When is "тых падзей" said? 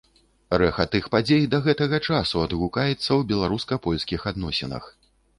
0.93-1.43